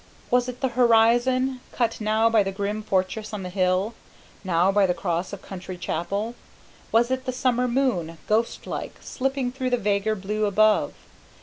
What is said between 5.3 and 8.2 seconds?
of a country chapel? Was it the summer moon,